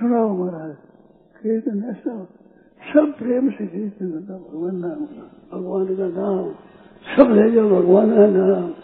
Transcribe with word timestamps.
सुनाओ 0.00 0.36
महाराज 0.36 0.76
कीर्तन 1.42 1.84
ऐसा 1.90 2.24
सब 2.92 3.14
प्रेम 3.18 3.50
से 3.50 3.66
कीर्तन 3.66 4.10
करता 4.10 4.34
भगवान 4.34 4.76
नाम। 4.76 5.04
भगवान 5.58 5.86
का 5.86 6.20
नाम 6.20 6.52
सब 7.16 7.34
ले 7.34 7.50
जाओ, 7.50 7.70
भगवान 7.70 8.10
का 8.10 8.26
नाम। 8.26 8.74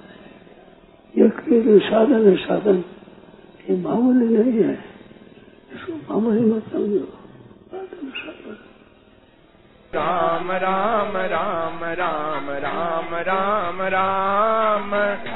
ये 1.22 1.28
कीर्तन 1.28 1.78
साधन 1.78 2.28
है, 2.28 2.36
साधन। 2.36 2.84
ये 3.70 3.82
मामूली 3.82 4.38
नहीं 4.38 4.52
है। 4.52 4.78
इसको 5.74 6.14
मामूली 6.14 6.40
मत 6.40 6.62
समझो। 6.72 7.08
राम 9.94 10.52
राम 10.52 11.16
राम 11.16 11.84
राम 11.84 12.50
राम 12.50 13.14
राम 13.14 13.82
राम। 13.82 15.35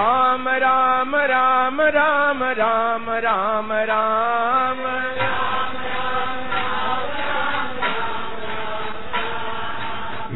राम 0.00 0.48
राम 0.48 1.14
राम 1.16 1.80
राम 1.80 1.82
राम 1.82 2.42
राम 2.58 3.10
राम 3.24 3.72
राम 3.72 3.72
राम 3.90 4.80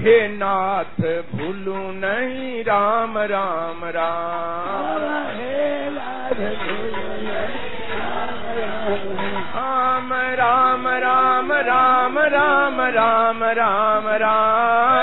हे 0.03 0.17
नाथ 0.28 1.00
भूलू 1.33 1.81
नहीं 1.95 2.62
राम 2.64 3.19
राम 3.33 3.84
राम 3.97 5.31
राम 9.55 10.12
राम 10.41 10.86
राम 11.03 11.53
राम 11.62 12.19
राम 12.34 12.81
राम 12.81 13.45
राम 13.59 14.09
राम 14.23 14.94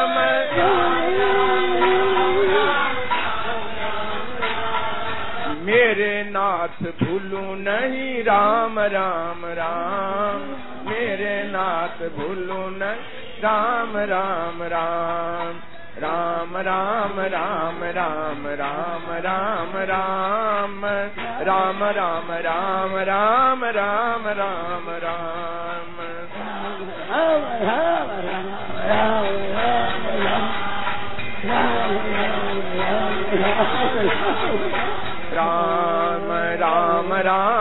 मेरे 5.72 6.12
नाथ 6.24 6.80
भूलू 6.98 7.42
नहीं 7.58 8.22
राम 8.24 8.78
राम 8.94 9.44
राम 9.58 10.42
मेरे 10.88 11.36
नाथ 11.50 12.02
भूलू 12.16 12.58
नहीं 12.76 13.40
राम 13.44 13.96
राम 14.10 14.62
राम 14.72 15.60
राम 15.98 16.56
राम 16.58 17.22
राम 17.32 17.82
राम 17.88 18.44
राम 18.52 19.08
राम 19.20 19.72
राम 19.86 20.84
राम 21.48 21.92
राम 21.92 22.32
राम 22.42 23.64
राम 23.64 23.64
राम 23.70 24.28
राम 24.28 24.90
राम 25.04 25.42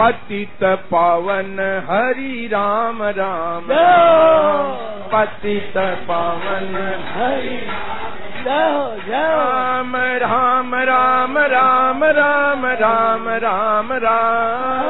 पतित 0.00 0.64
पावन 0.64 1.58
हरि 1.88 2.48
राम 2.52 3.02
राम 3.02 3.66
पतित 5.12 5.74
पावन 6.08 6.76
हरि 7.08 7.56
राम 8.46 9.96
राम 9.96 10.74
राम 10.76 11.38
राम 11.38 12.04
राम 12.04 12.64
राम 12.66 13.28
राम 13.28 13.92
राम। 13.92 14.80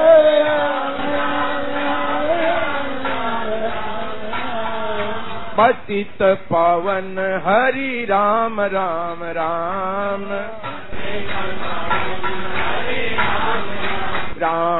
पतित 5.59 6.23
पावन 6.23 7.19
हरि 7.47 8.07
राम 8.11 8.61
राम 8.61 9.25
राम। 9.25 10.25
राम 14.43 14.80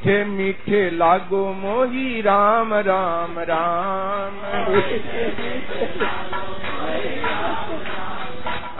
मीठे 0.00 0.24
मीठे 0.24 0.90
लागो 0.90 1.52
मोही 1.52 2.20
राम 2.20 2.72
राम 2.74 3.38
राम। 3.38 4.36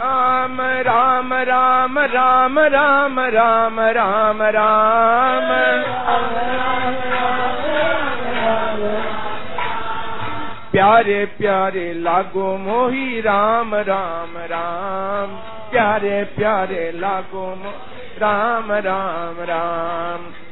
राम 0.01 0.61
राम 0.81 1.33
राम 1.33 1.99
राम 1.99 2.59
राम 2.59 3.19
राम 3.19 3.79
राम 3.81 4.41
राम। 4.41 5.49
प्यारे 10.71 11.25
प्यारे 11.37 11.93
लागो 11.93 12.57
मोही 12.57 13.21
राम 13.21 13.75
राम 13.75 14.37
राम। 14.37 15.35
प्यारे 15.71 16.23
प्यारे 16.23 16.91
लागो 16.95 17.47
राम 18.17 18.71
राम 18.71 19.35
राम। 19.41 20.31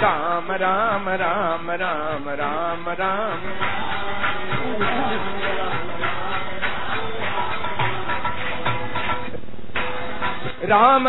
राम 0.00 0.50
राम 0.52 1.08
राम 1.20 1.70
राम 1.70 2.28
राम 2.40 2.88
राम 2.98 3.46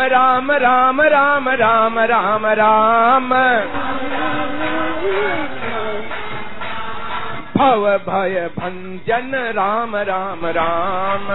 राम 0.00 0.50
राम 0.50 1.00
राम 1.00 1.50
राम 1.50 1.98
राम 1.98 2.46
राम 2.60 3.30
भव 7.56 7.86
भय 8.06 8.48
भंजन 8.58 9.34
राम 9.56 9.96
राम 10.10 10.46
राम 10.58 11.26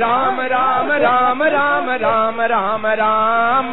राम 0.00 0.40
राम 0.54 0.92
राम 1.04 1.42
राम 1.42 1.90
राम 2.04 2.40
राम 2.52 2.86
राम 3.00 3.72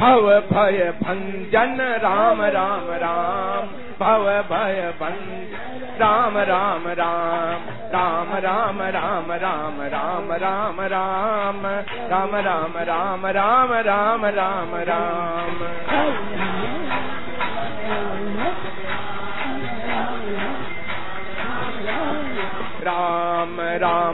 भव 0.00 0.28
भय 0.52 0.78
भंजन 1.02 1.80
राम 2.02 2.42
राम 2.54 2.86
राम 3.02 3.66
भव 4.00 4.24
भय 4.50 4.80
भंजन 5.00 5.98
राम 6.00 6.38
राम 6.50 6.86
राम 7.00 7.64
राम 7.94 8.32
राम 8.44 8.80
राम 8.92 9.32
राम 9.42 9.82
राम 9.92 10.32
राम 10.42 10.80
राम 10.92 11.66
राम 12.10 12.36
राम 12.46 12.76
राम 12.90 13.26
राम 13.26 13.26
राम 13.36 13.74
राम 13.88 14.24
राम 14.38 14.74
राम 14.90 15.58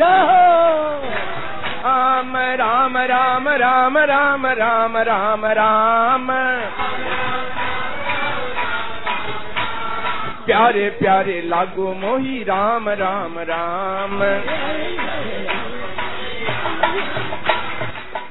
राम 0.00 1.02
राम 2.60 2.96
राम 2.98 3.48
राम 3.62 3.96
राम 3.98 4.46
राम 4.46 4.96
राम 5.08 5.44
राम 5.58 6.26
प्यारे 10.46 10.88
प्यारे 11.00 11.40
लागो 11.48 11.92
मोही 12.02 12.42
राम 12.48 12.88
राम 13.02 13.38
राम 13.50 14.22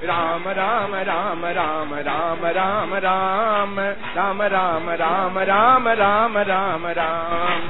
राम 0.09 0.47
राम 0.49 0.95
राम 1.09 1.45
राम 1.57 1.93
राम 2.07 2.45
राम 2.55 2.93
राम 3.05 3.07
राम 3.75 3.79
राम 4.53 4.89
राम 5.01 5.37
राम 5.51 5.87
राम 6.01 6.37
राम 6.51 6.87
राम 6.99 7.69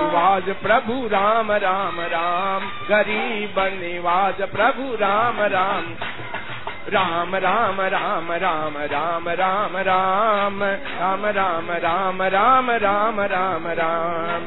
निवाज 0.00 0.48
प्रभु 0.62 0.94
राम 1.12 1.52
राम 1.52 2.00
राम 2.12 2.66
गरीब 2.88 3.58
निवाज 3.80 4.42
प्रभु 4.54 4.94
राम 4.94 5.40
राम 5.54 5.94
राम 6.88 7.36
राम 7.36 7.80
राम 7.94 8.32
राम 8.32 8.32
राम 8.42 9.28
राम 9.28 9.28
राम 9.38 9.76
राम 9.78 11.26
राम 11.36 11.70
राम 11.72 12.22
राम 12.22 12.70
राम 12.70 13.20
राम 13.20 13.66
राम 13.80 14.46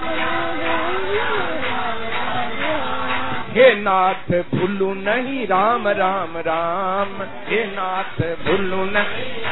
हे 3.51 3.75
नाथ, 3.75 4.31
भूलू 4.41 4.93
नहीं, 4.93 5.47
राम 5.47 5.87
राम 5.87 6.37
राम। 6.37 7.07
हे 7.23 7.65
नाथ, 7.65 8.35
भूलू 8.45 8.83
नहीं। 8.83 9.43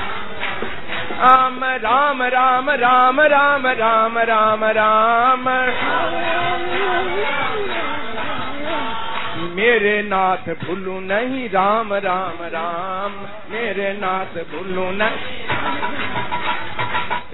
राम 1.73 2.23
राम 2.23 2.23
राम 2.23 2.69
राम 2.69 3.21
राम 3.21 3.67
राम 3.67 4.17
राम 4.17 4.65
राम। 4.65 5.49
मेरे 9.55 10.01
नाथ, 10.01 10.53
भूलू 10.65 10.99
नहीं, 10.99 11.49
राम 11.49 11.93
राम 11.93 12.43
राम। 12.43 13.11
मेरे 13.53 13.93
नाथ, 13.93 14.43
भूलू 14.43 14.91
नहीं। 14.91 15.38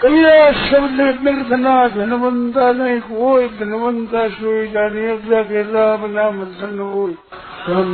கயிலாசவில் 0.00 1.20
மிருதனாக 1.20 2.06
வந்தாலே 2.06 3.00
ஓய் 3.08 3.48
வந்தா 3.58 4.26
சூழ்நாம 4.26 6.92
ஓய் 6.92 7.16
Thank 7.66 7.88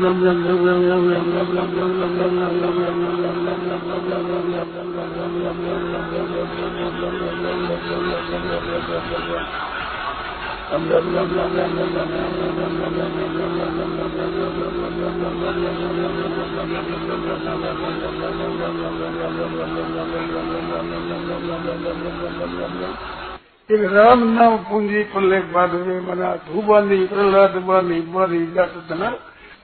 you. 9.75 9.80
એક 23.70 23.82
રામ 23.94 24.36
નામ 24.36 24.58
પૂંજી 24.60 25.04
પલ્લે 25.04 25.38
બાંધવે 25.54 25.96
મના 26.00 26.36
ધુબાની 26.46 27.06
પ્રહલાદ 27.06 27.56
બાની 27.60 28.04
મારી 28.14 28.48
જાત 28.56 28.74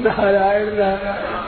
नारायण 0.00 0.66
नारायण। 0.78 1.47